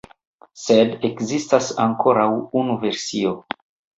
Sed 0.61 0.95
ekzistas 1.09 1.69
ankoraŭ 1.85 2.27
unu 2.63 2.79
versio. 2.87 3.37